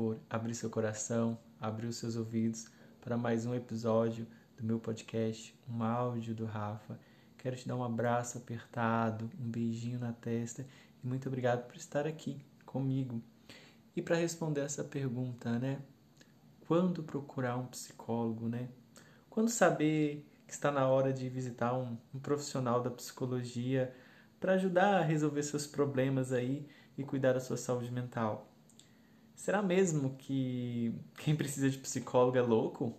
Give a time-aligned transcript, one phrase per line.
[0.00, 2.68] por abrir seu coração, abrir os seus ouvidos
[3.02, 4.26] para mais um episódio
[4.56, 6.98] do meu podcast, um áudio do Rafa.
[7.36, 10.66] Quero te dar um abraço apertado, um beijinho na testa
[11.04, 13.22] e muito obrigado por estar aqui comigo.
[13.94, 15.82] E para responder essa pergunta, né?
[16.66, 18.70] Quando procurar um psicólogo, né?
[19.28, 23.94] Quando saber que está na hora de visitar um, um profissional da psicologia
[24.40, 28.49] para ajudar a resolver seus problemas aí e cuidar da sua saúde mental?
[29.40, 32.94] Será mesmo que quem precisa de psicólogo é louco?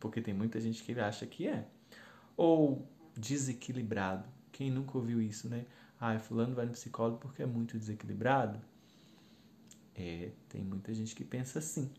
[0.00, 1.68] Porque tem muita gente que acha que é.
[2.34, 4.26] Ou desequilibrado.
[4.50, 5.66] Quem nunca ouviu isso, né?
[6.00, 8.58] Ah, fulano vai no psicólogo porque é muito desequilibrado.
[9.94, 11.90] É, tem muita gente que pensa assim.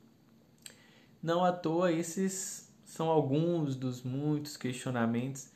[1.22, 5.52] Não à toa, esses são alguns dos muitos questionamentos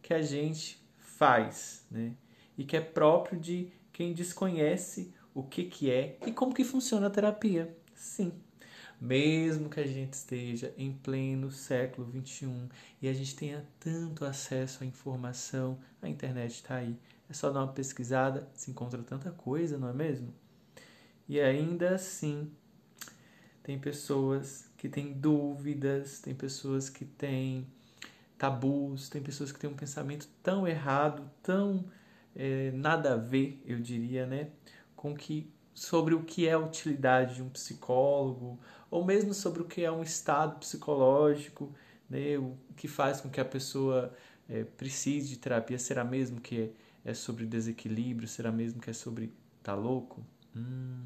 [0.00, 2.16] que a gente faz, né?
[2.56, 7.08] E que é próprio de quem desconhece o que, que é e como que funciona
[7.08, 7.76] a terapia.
[7.94, 8.32] Sim,
[9.00, 12.68] mesmo que a gente esteja em pleno século XXI
[13.02, 16.96] e a gente tenha tanto acesso à informação, a internet está aí.
[17.28, 20.32] É só dar uma pesquisada, se encontra tanta coisa, não é mesmo?
[21.28, 22.50] E ainda assim,
[23.62, 27.66] tem pessoas que têm dúvidas, tem pessoas que têm
[28.36, 31.84] tabus, tem pessoas que têm um pensamento tão errado, tão
[32.36, 34.50] é, nada a ver, eu diria, né,
[35.04, 38.58] com que sobre o que é a utilidade de um psicólogo,
[38.90, 41.74] ou mesmo sobre o que é um estado psicológico,
[42.08, 44.14] né, o que faz com que a pessoa
[44.48, 45.78] é, precise de terapia.
[45.78, 46.72] Será mesmo que
[47.04, 48.26] é, é sobre desequilíbrio?
[48.26, 49.30] Será mesmo que é sobre
[49.62, 50.24] tá louco?
[50.56, 51.04] Hum,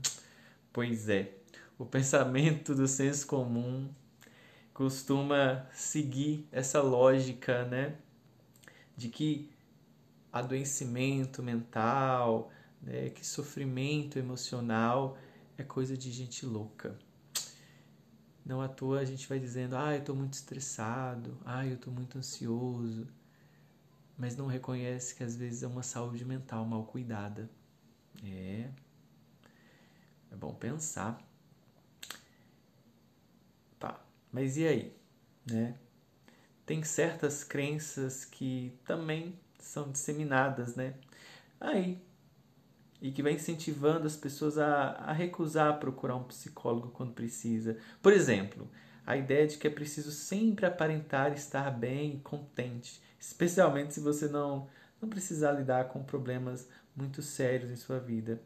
[0.72, 1.32] pois é,
[1.76, 3.88] o pensamento do senso comum
[4.72, 7.96] costuma seguir essa lógica, né,
[8.96, 9.50] de que
[10.32, 12.52] adoecimento mental,
[12.82, 15.18] né, que sofrimento emocional
[15.56, 16.98] é coisa de gente louca.
[18.44, 21.92] Não à toa a gente vai dizendo, ah, eu estou muito estressado, ah, eu estou
[21.92, 23.06] muito ansioso,
[24.16, 27.50] mas não reconhece que às vezes é uma saúde mental mal cuidada.
[28.24, 28.70] É.
[30.30, 31.22] É bom pensar.
[33.78, 34.00] Tá,
[34.32, 34.96] mas e aí?
[35.50, 35.76] Né?
[36.64, 40.94] Tem certas crenças que também são disseminadas, né?
[41.60, 42.00] Aí,
[43.00, 47.76] e que vai incentivando as pessoas a, a recusar procurar um psicólogo quando precisa.
[48.02, 48.68] Por exemplo,
[49.06, 54.28] a ideia de que é preciso sempre aparentar estar bem e contente, especialmente se você
[54.28, 54.68] não,
[55.00, 58.40] não precisar lidar com problemas muito sérios em sua vida.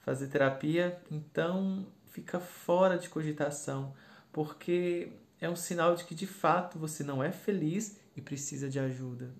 [0.00, 3.94] Fazer terapia, então, fica fora de cogitação,
[4.32, 8.78] porque é um sinal de que de fato você não é feliz e precisa de
[8.78, 9.32] ajuda.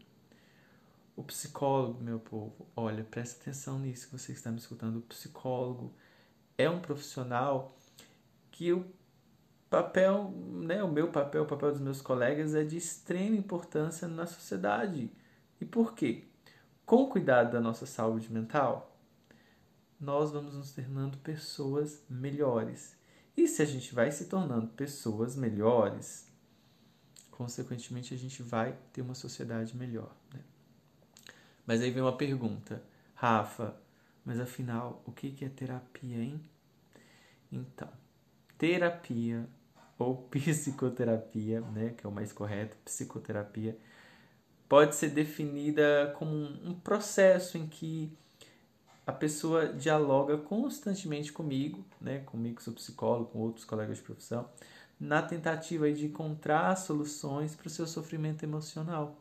[1.20, 4.96] O psicólogo, meu povo, olha, presta atenção nisso que você está me escutando.
[4.96, 5.92] O psicólogo
[6.56, 7.76] é um profissional
[8.50, 8.90] que o
[9.68, 14.24] papel, né, o meu papel, o papel dos meus colegas é de extrema importância na
[14.24, 15.12] sociedade.
[15.60, 16.24] E por quê?
[16.86, 18.98] Com o cuidado da nossa saúde mental,
[20.00, 22.96] nós vamos nos tornando pessoas melhores.
[23.36, 26.26] E se a gente vai se tornando pessoas melhores,
[27.30, 30.16] consequentemente a gente vai ter uma sociedade melhor.
[30.32, 30.40] Né?
[31.70, 32.82] Mas aí vem uma pergunta,
[33.14, 33.76] Rafa,
[34.24, 36.40] mas afinal, o que é terapia, hein?
[37.52, 37.88] Então,
[38.58, 39.48] terapia
[39.96, 43.78] ou psicoterapia, né, que é o mais correto, psicoterapia,
[44.68, 48.12] pode ser definida como um processo em que
[49.06, 54.50] a pessoa dialoga constantemente comigo, né, comigo sou psicólogo, com outros colegas de profissão,
[54.98, 59.16] na tentativa de encontrar soluções para o seu sofrimento emocional.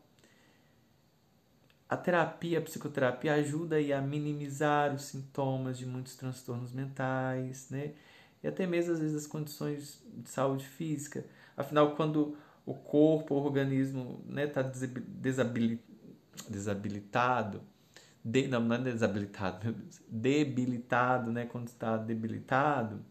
[1.90, 7.94] A terapia, a psicoterapia ajuda a minimizar os sintomas de muitos transtornos mentais, né?
[8.44, 11.26] E até mesmo às vezes as condições de saúde física.
[11.58, 14.70] Afinal, quando o corpo, o organismo está né,
[16.48, 17.62] desabilitado,
[18.24, 21.48] de, não, não é desabilitado, meu Deus, debilitado, né?
[21.48, 23.04] Quando está debilitado,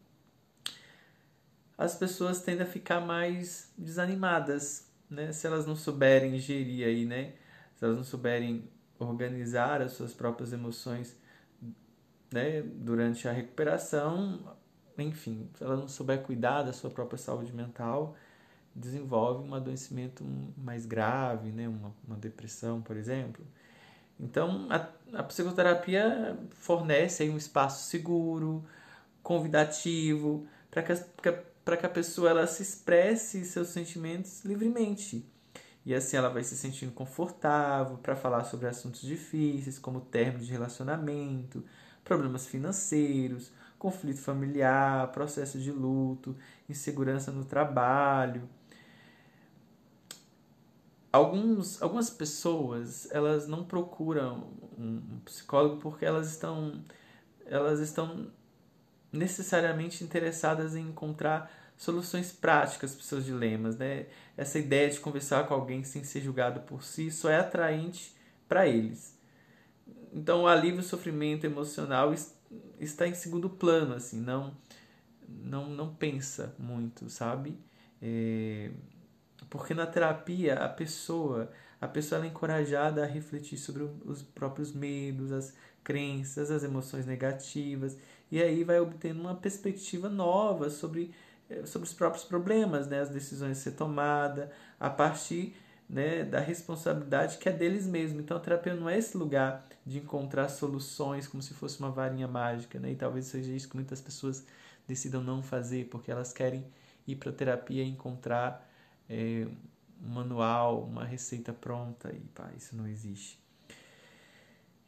[1.77, 5.33] as pessoas tendem a ficar mais desanimadas, né?
[5.33, 7.33] Se elas não souberem gerir aí, né?
[7.79, 11.17] Se elas não souberem organizar as suas próprias emoções
[12.33, 14.57] né, durante a recuperação,
[14.99, 18.17] enfim, se ela não souber cuidar da sua própria saúde mental,
[18.75, 20.25] desenvolve um adoecimento
[20.57, 23.47] mais grave, né, uma, uma depressão, por exemplo.
[24.19, 24.89] Então, a,
[25.21, 28.65] a psicoterapia fornece aí um espaço seguro,
[29.23, 35.25] convidativo, para que, a, que a pessoa ela se expresse seus sentimentos livremente
[35.85, 40.53] e assim ela vai se sentindo confortável para falar sobre assuntos difíceis, como término de
[40.53, 41.65] relacionamento,
[42.05, 46.37] problemas financeiros, conflito familiar, processo de luto,
[46.69, 48.49] insegurança no trabalho.
[51.11, 56.85] Alguns, algumas pessoas elas não procuram um psicólogo porque elas estão
[57.47, 58.31] elas estão
[59.11, 64.07] necessariamente interessadas em encontrar soluções práticas para os seus dilemas, né?
[64.37, 68.15] Essa ideia de conversar com alguém sem ser julgado por si só é atraente
[68.49, 69.17] para eles.
[70.13, 72.13] Então, o alívio, o sofrimento emocional
[72.81, 74.57] está em segundo plano, assim, não
[75.29, 77.59] não não pensa muito, sabe?
[78.03, 78.71] É...
[79.51, 85.31] porque na terapia a pessoa a pessoa é encorajada a refletir sobre os próprios medos,
[85.31, 85.55] as
[85.85, 87.97] crenças, as emoções negativas
[88.31, 91.13] e aí vai obtendo uma perspectiva nova sobre
[91.65, 95.57] sobre os próprios problemas, né, as decisões a ser tomada a partir
[95.89, 98.23] né, da responsabilidade que é deles mesmos.
[98.23, 102.29] Então a terapia não é esse lugar de encontrar soluções como se fosse uma varinha
[102.29, 102.93] mágica, né?
[102.93, 104.45] E talvez seja isso que muitas pessoas
[104.87, 106.67] decidam não fazer porque elas querem
[107.07, 108.69] ir para a terapia e encontrar
[109.09, 109.47] é,
[110.03, 113.39] um manual, uma receita pronta e pá, isso não existe.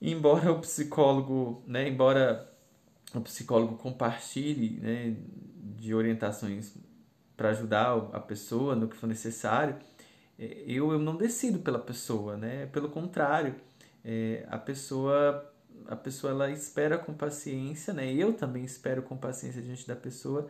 [0.03, 2.51] Embora o psicólogo, né, embora
[3.15, 5.17] o psicólogo compartilhe né,
[5.77, 6.75] de orientações
[7.37, 9.77] para ajudar a pessoa no que for necessário,
[10.39, 12.67] é, eu, eu não decido pela pessoa, né?
[12.67, 13.55] Pelo contrário,
[14.05, 15.47] é, a pessoa
[15.87, 18.13] a pessoa ela espera com paciência, né?
[18.13, 20.49] Eu também espero com paciência diante da pessoa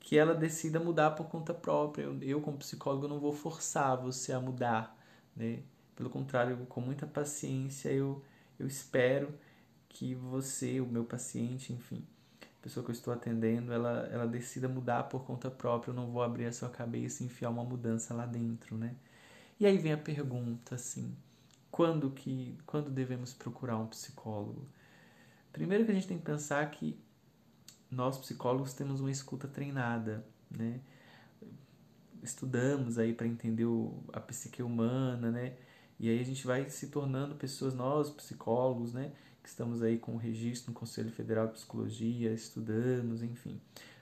[0.00, 2.02] que ela decida mudar por conta própria.
[2.02, 4.96] Eu, eu como psicólogo não vou forçar você a mudar,
[5.34, 5.60] né?
[5.96, 8.22] Pelo contrário, com muita paciência eu
[8.58, 9.34] eu espero
[9.94, 12.04] que você, o meu paciente, enfim,
[12.60, 16.22] pessoa que eu estou atendendo, ela, ela decida mudar por conta própria, eu não vou
[16.22, 18.96] abrir a sua cabeça e enfiar uma mudança lá dentro, né?
[19.60, 21.16] E aí vem a pergunta, assim,
[21.70, 24.66] quando que quando devemos procurar um psicólogo?
[25.52, 26.98] Primeiro que a gente tem que pensar que
[27.88, 30.80] nós psicólogos temos uma escuta treinada, né?
[32.20, 35.54] Estudamos aí para entender o, a psique humana, né?
[36.00, 39.12] E aí a gente vai se tornando pessoas, nós psicólogos, né?
[39.44, 43.60] Que estamos aí com o registro no Conselho Federal de Psicologia, estudamos, enfim.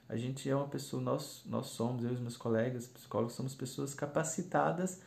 [0.09, 3.93] A gente é uma pessoa, nós, nós somos, eu e meus colegas psicólogos, somos pessoas
[3.93, 5.01] capacitadas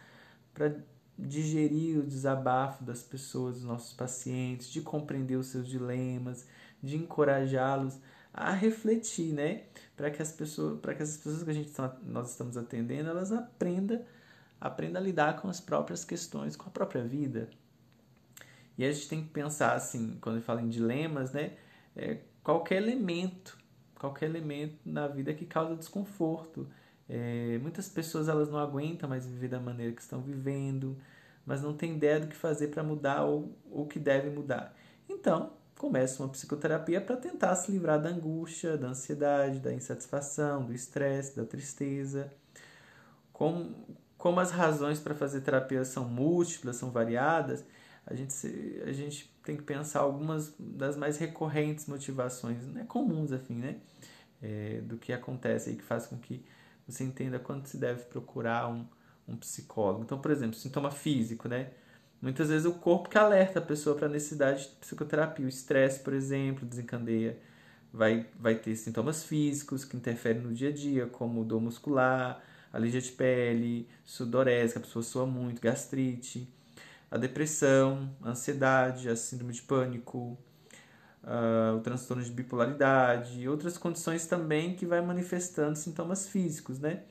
[0.53, 0.75] para
[1.17, 6.45] digerir o desabafo das pessoas, dos nossos pacientes, de compreender os seus dilemas,
[6.83, 7.97] de encorajá-los
[8.33, 9.63] a refletir, né?
[9.95, 13.09] Para que as pessoas, para que as pessoas que a gente tá, nós estamos atendendo,
[13.09, 14.03] elas aprendam,
[14.59, 17.49] aprendam a lidar com as próprias questões, com a própria vida,
[18.77, 21.53] e a gente tem que pensar assim, quando fala em dilemas, né?
[21.95, 23.57] É, qualquer elemento,
[23.97, 26.67] qualquer elemento na vida que causa desconforto.
[27.07, 30.97] É, muitas pessoas elas não aguentam mais viver da maneira que estão vivendo,
[31.45, 34.75] mas não tem ideia do que fazer para mudar ou o que deve mudar.
[35.07, 40.73] Então, começa uma psicoterapia para tentar se livrar da angústia, da ansiedade, da insatisfação, do
[40.73, 42.31] estresse, da tristeza.
[43.31, 43.75] Como,
[44.17, 47.63] como as razões para fazer terapia são múltiplas, são variadas,
[48.07, 48.33] a gente,
[48.85, 53.77] a gente tem que pensar algumas das mais recorrentes motivações, né, comuns, afim, né,
[54.41, 56.45] é, do que acontece e que faz com que
[56.87, 58.85] você entenda quando se deve procurar um,
[59.27, 60.03] um psicólogo.
[60.03, 61.71] Então, por exemplo, sintoma físico, né?
[62.21, 65.45] Muitas vezes o corpo que alerta a pessoa para a necessidade de psicoterapia.
[65.45, 67.39] O estresse, por exemplo, desencadeia,
[67.91, 73.01] vai, vai ter sintomas físicos que interferem no dia a dia, como dor muscular, alergia
[73.01, 76.47] de pele, sudorese, que a pessoa sua muito, gastrite
[77.09, 80.37] a depressão, a ansiedade, a síndrome de pânico,
[81.23, 87.03] uh, o transtorno de bipolaridade e outras condições também que vai manifestando sintomas físicos, né?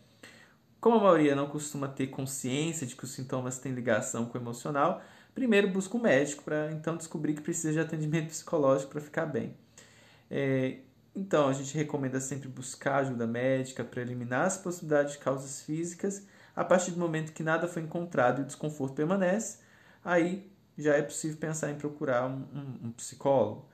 [0.81, 4.41] Como a maioria não costuma ter consciência de que os sintomas têm ligação com o
[4.41, 5.03] emocional,
[5.35, 9.57] primeiro busca um médico para então descobrir que precisa de atendimento psicológico para ficar bem.
[10.31, 10.79] É,
[11.17, 16.27] então, a gente recomenda sempre buscar ajuda médica para eliminar as possibilidades de causas físicas
[16.57, 19.59] a partir do momento que nada foi encontrado e o desconforto permanece,
[20.05, 23.69] aí já é possível pensar em procurar um, um, um psicólogo.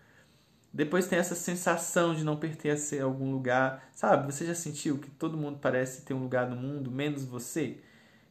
[0.73, 3.91] Depois tem essa sensação de não pertencer a algum lugar.
[3.93, 7.79] Sabe, você já sentiu que todo mundo parece ter um lugar no mundo, menos você?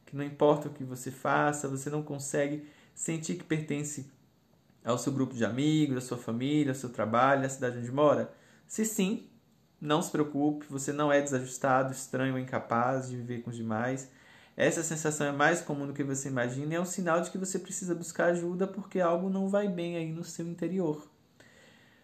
[0.06, 4.10] Que não importa o que você faça, você não consegue sentir que pertence
[4.82, 8.32] ao seu grupo de amigos, à sua família, ao seu trabalho, à cidade onde mora?
[8.66, 9.28] Se sim,
[9.78, 14.10] não se preocupe, você não é desajustado, estranho ou incapaz de viver com os demais.
[14.56, 17.38] Essa sensação é mais comum do que você imagina e é um sinal de que
[17.38, 21.08] você precisa buscar ajuda porque algo não vai bem aí no seu interior.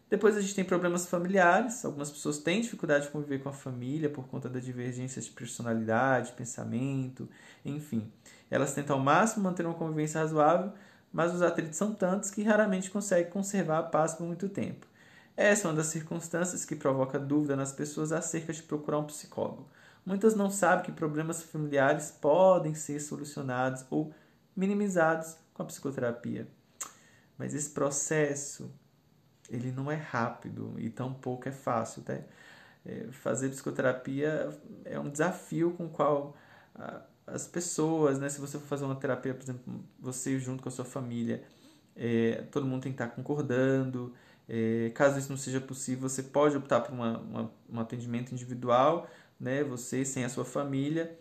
[0.08, 1.84] Depois a gente tem problemas familiares.
[1.84, 6.32] Algumas pessoas têm dificuldade de conviver com a família por conta da divergência de personalidade,
[6.32, 7.28] pensamento,
[7.64, 8.10] enfim.
[8.50, 10.72] Elas tentam ao máximo manter uma convivência razoável,
[11.12, 14.86] mas os atritos são tantos que raramente conseguem conservar a paz por muito tempo.
[15.36, 19.66] Essa é uma das circunstâncias que provoca dúvida nas pessoas acerca de procurar um psicólogo.
[20.06, 24.14] Muitas não sabem que problemas familiares podem ser solucionados ou
[24.54, 26.46] minimizados com a psicoterapia.
[27.36, 28.70] Mas esse processo,
[29.50, 32.18] ele não é rápido e tampouco é fácil, tá?
[32.84, 34.48] É, fazer psicoterapia
[34.84, 36.36] é um desafio com o qual
[37.26, 38.28] as pessoas, né?
[38.28, 41.42] Se você for fazer uma terapia, por exemplo, você junto com a sua família,
[41.96, 44.14] é, todo mundo tem que estar concordando.
[44.48, 49.08] É, caso isso não seja possível, você pode optar por uma, uma, um atendimento individual,
[49.38, 49.62] né?
[49.64, 51.18] Você sem a sua família,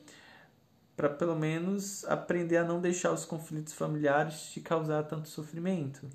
[0.95, 6.07] para pelo menos aprender a não deixar os conflitos familiares te causar tanto sofrimento.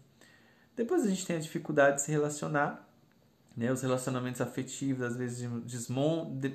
[0.74, 2.88] Depois a gente tem a dificuldade de se relacionar,
[3.56, 3.70] né?
[3.72, 6.52] Os relacionamentos afetivos às vezes desmonta,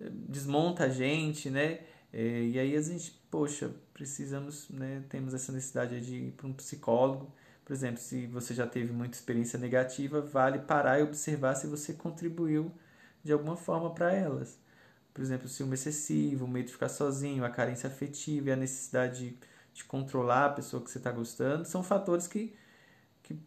[0.00, 1.80] desmonta a gente, né?
[2.12, 6.52] É, e aí a gente, poxa, precisamos, né, temos essa necessidade de ir para um
[6.52, 7.32] psicólogo.
[7.64, 11.94] Por exemplo, se você já teve muita experiência negativa, vale parar e observar se você
[11.94, 12.70] contribuiu
[13.22, 14.58] de alguma forma para elas.
[15.12, 18.56] Por exemplo, o ciúme excessivo, o medo de ficar sozinho, a carência afetiva e a
[18.56, 19.38] necessidade de,
[19.74, 22.54] de controlar a pessoa que você está gostando, são fatores que,
[23.22, 23.38] que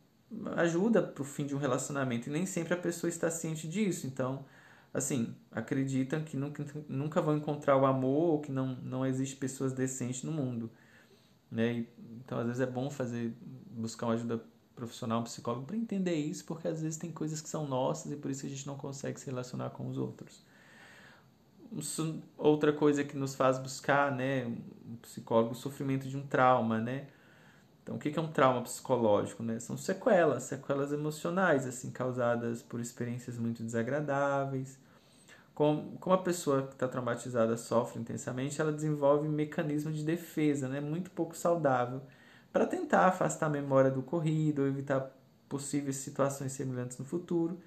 [0.58, 2.29] ajudam para o fim de um relacionamento.
[2.29, 4.05] E nem sempre a pessoa está ciente disso.
[4.05, 4.46] Então,
[4.94, 9.74] assim, acreditam que nunca, nunca vão encontrar o amor ou que não, não existe pessoas
[9.74, 10.72] decentes no mundo.
[11.50, 11.88] Né?
[12.24, 13.36] Então, às vezes é bom fazer,
[13.72, 14.44] buscar uma ajuda
[14.75, 18.15] profissional, um psicólogo, para entender isso, porque às vezes tem coisas que são nossas e
[18.15, 20.44] por isso a gente não consegue se relacionar com os outros.
[22.38, 27.08] Outra coisa que nos faz buscar, né, um psicólogo, o sofrimento de um trauma, né?
[27.82, 29.44] Então, o que é um trauma psicológico?
[29.44, 29.60] Né?
[29.60, 34.79] São sequelas, sequelas emocionais, assim, causadas por experiências muito desagradáveis,
[35.55, 40.82] como, a pessoa que está traumatizada sofre intensamente, ela desenvolve um mecanismo de defesa né,
[40.82, 42.01] muito pouco saudável
[42.55, 45.12] para tentar afastar a memória do ocorrido ou evitar
[45.50, 47.59] possíveis situações semelhantes no futuro.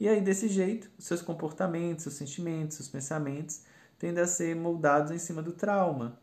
[0.00, 3.60] E aí, desse jeito, seus comportamentos, seus sentimentos, seus pensamentos
[3.98, 6.18] tendem a ser moldados em cima do trauma.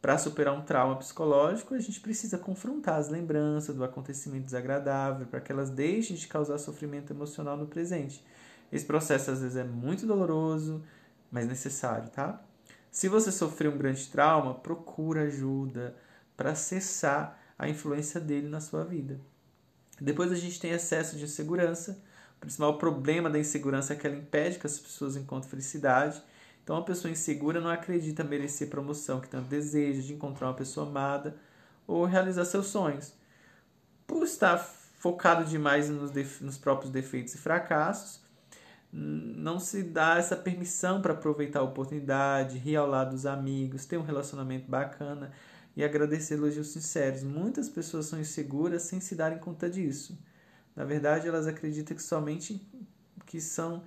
[0.00, 5.42] Para superar um trauma psicológico, a gente precisa confrontar as lembranças do acontecimento desagradável para
[5.42, 8.24] que elas deixem de causar sofrimento emocional no presente
[8.74, 10.82] esse processo às vezes é muito doloroso,
[11.30, 12.42] mas necessário, tá?
[12.90, 15.94] Se você sofreu um grande trauma, procura ajuda
[16.36, 19.20] para cessar a influência dele na sua vida.
[20.00, 22.02] Depois a gente tem excesso de insegurança.
[22.36, 26.20] O principal problema da insegurança é que ela impede que as pessoas encontrem felicidade.
[26.62, 30.86] Então, uma pessoa insegura não acredita merecer promoção que tanto deseja, de encontrar uma pessoa
[30.86, 31.36] amada
[31.86, 33.12] ou realizar seus sonhos.
[34.06, 36.10] Por estar focado demais nos,
[36.40, 38.22] nos próprios defeitos e fracassos,
[38.90, 43.98] não se dá essa permissão para aproveitar a oportunidade, rir ao lado dos amigos, ter
[43.98, 45.32] um relacionamento bacana
[45.76, 47.22] e agradecer elogios sinceros.
[47.22, 50.18] Muitas pessoas são inseguras sem se darem conta disso.
[50.74, 52.66] Na verdade, elas acreditam que somente
[53.26, 53.82] que são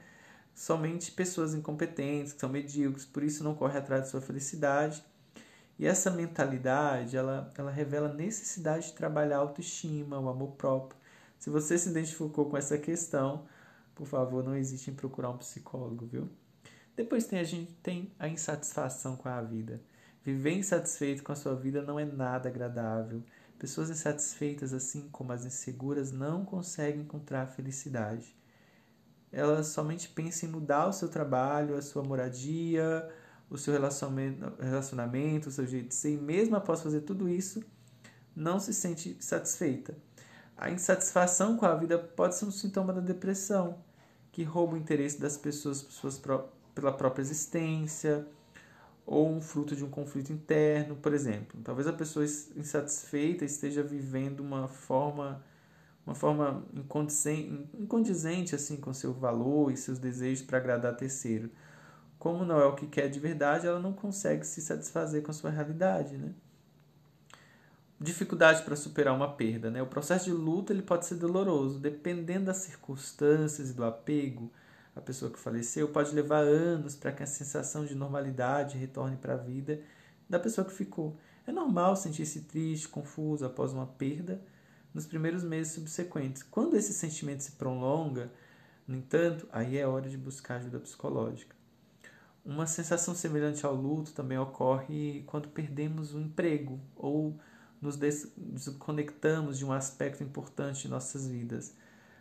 [0.53, 5.03] somente pessoas incompetentes, que são medíocres, por isso não corre atrás de sua felicidade.
[5.77, 10.99] E essa mentalidade, ela, ela revela a necessidade de trabalhar a autoestima, o amor próprio.
[11.37, 13.45] Se você se identificou com essa questão,
[13.93, 16.27] por favor, não hesite em procurar um psicólogo, viu?
[16.95, 19.79] Depois tem a gente tem a insatisfação com a vida.
[20.27, 23.23] Viver insatisfeito com a sua vida não é nada agradável.
[23.57, 28.35] Pessoas insatisfeitas, assim como as inseguras, não conseguem encontrar felicidade.
[29.31, 33.09] Elas somente pensam em mudar o seu trabalho, a sua moradia,
[33.49, 37.63] o seu relacionamento, o seu jeito de ser, e mesmo após fazer tudo isso,
[38.35, 39.95] não se sente satisfeita.
[40.57, 43.77] A insatisfação com a vida pode ser um sintoma da depressão
[44.33, 46.21] que rouba o interesse das pessoas
[46.75, 48.27] pela própria existência,
[49.07, 51.59] ou um fruto de um conflito interno, por exemplo.
[51.63, 55.41] Talvez a pessoa insatisfeita esteja vivendo uma forma
[56.05, 56.63] uma forma
[57.77, 61.49] incondizente assim com seu valor e seus desejos para agradar terceiro.
[62.19, 65.33] Como não é o que quer de verdade, ela não consegue se satisfazer com a
[65.33, 66.33] sua realidade, né?
[67.99, 69.69] dificuldade para superar uma perda.
[69.69, 69.81] Né?
[69.81, 74.51] O processo de luto ele pode ser doloroso, dependendo das circunstâncias e do apego.
[74.97, 79.35] A pessoa que faleceu pode levar anos para que a sensação de normalidade retorne para
[79.35, 79.79] a vida
[80.27, 81.15] da pessoa que ficou.
[81.45, 84.41] É normal sentir-se triste, confuso após uma perda
[84.95, 86.41] nos primeiros meses subsequentes.
[86.41, 88.31] Quando esse sentimento se prolonga,
[88.87, 91.55] no entanto, aí é hora de buscar ajuda psicológica.
[92.43, 97.39] Uma sensação semelhante ao luto também ocorre quando perdemos o emprego ou
[97.79, 97.97] nos
[98.35, 101.75] desconectamos de um aspecto importante de nossas vidas.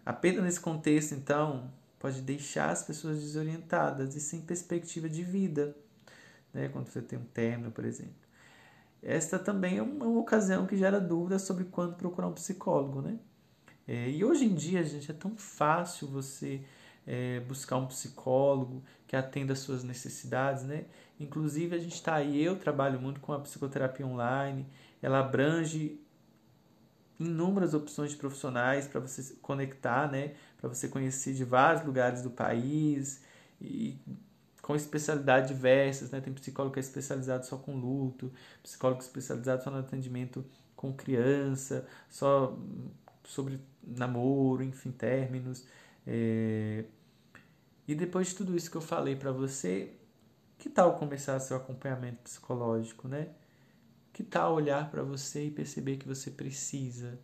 [0.05, 5.77] A perda nesse contexto, então, pode deixar as pessoas desorientadas e sem perspectiva de vida,
[6.53, 6.69] né?
[6.69, 8.15] quando você tem um término, por exemplo.
[9.03, 13.03] Esta também é uma ocasião que gera dúvidas sobre quando procurar um psicólogo.
[13.03, 13.19] Né?
[13.87, 16.63] É, e hoje em dia, gente, é tão fácil você
[17.07, 20.87] é, buscar um psicólogo que atenda às suas necessidades, né?
[21.21, 24.67] Inclusive, a gente está aí, eu trabalho muito com a psicoterapia online,
[25.01, 26.01] ela abrange
[27.19, 30.35] inúmeras opções de profissionais para você se conectar, né?
[30.59, 33.23] Para você conhecer de vários lugares do país
[33.61, 33.99] e
[34.63, 36.21] com especialidades diversas, né?
[36.21, 38.33] Tem psicólogo que é especializado só com luto,
[38.63, 40.45] psicólogo especializado só no atendimento
[40.75, 42.59] com criança, só
[43.23, 45.65] sobre namoro, enfim, términos.
[46.07, 46.85] É...
[47.87, 49.93] E depois de tudo isso que eu falei para você,
[50.59, 53.29] que tal começar seu acompanhamento psicológico, né?
[54.13, 57.19] Que tal olhar para você e perceber que você precisa,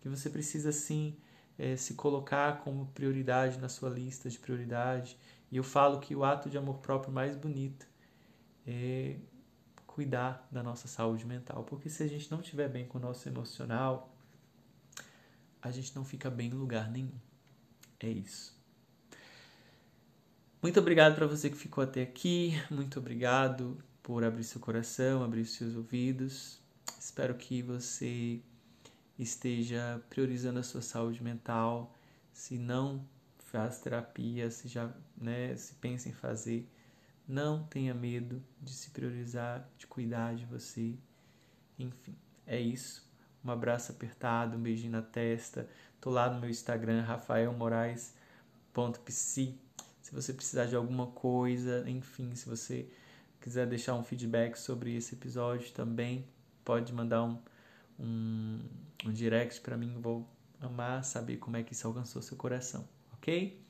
[0.00, 1.16] que você precisa sim
[1.60, 5.18] é, se colocar como prioridade na sua lista de prioridade
[5.52, 7.86] e eu falo que o ato de amor próprio mais bonito
[8.66, 9.16] é
[9.86, 13.28] cuidar da nossa saúde mental, porque se a gente não estiver bem com o nosso
[13.28, 14.16] emocional,
[15.60, 17.12] a gente não fica bem em lugar nenhum.
[17.98, 18.58] É isso.
[20.62, 22.52] Muito obrigado para você que ficou até aqui.
[22.70, 26.58] Muito obrigado por abrir seu coração, abrir seus ouvidos.
[26.98, 28.40] Espero que você
[29.22, 31.94] esteja priorizando a sua saúde mental.
[32.32, 33.06] Se não
[33.38, 36.68] faz terapia, se já né, se pensa em fazer,
[37.26, 40.94] não tenha medo de se priorizar, de cuidar de você.
[41.78, 43.08] Enfim, é isso.
[43.44, 45.68] Um abraço apertado, um beijinho na testa.
[46.00, 49.58] Tô lá no meu Instagram, rafaelmoraes.psi.
[50.00, 52.90] Se você precisar de alguma coisa, enfim, se você
[53.40, 56.26] quiser deixar um feedback sobre esse episódio também,
[56.64, 57.38] pode mandar um,
[58.00, 58.60] um,
[59.06, 60.00] um direct para mim.
[60.00, 60.28] Vou
[60.60, 62.88] amar saber como é que isso alcançou seu coração
[63.20, 63.62] ok?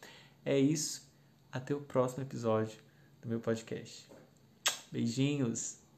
[0.45, 1.11] É isso.
[1.53, 2.79] Até o próximo episódio
[3.21, 4.09] do meu podcast.
[4.91, 5.90] Beijinhos!